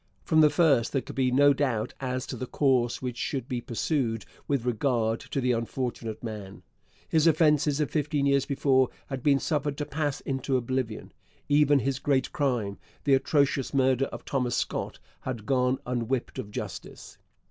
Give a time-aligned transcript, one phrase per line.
[0.23, 3.61] From the first there could be no doubt as to the course which should be
[3.61, 6.63] pursued with regard to the unfortunate man.
[7.07, 11.11] His offences of fifteen years before had been suffered to pass into oblivion.
[11.49, 17.19] Even his great crime the atrocious murder of Thomas Scott had gone unwhipped of justice.